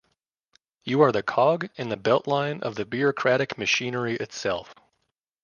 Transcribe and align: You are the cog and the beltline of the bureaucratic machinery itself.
You 0.83 1.01
are 1.03 1.11
the 1.11 1.21
cog 1.21 1.67
and 1.77 1.91
the 1.91 1.95
beltline 1.95 2.63
of 2.63 2.73
the 2.73 2.85
bureaucratic 2.87 3.55
machinery 3.59 4.15
itself. 4.15 4.73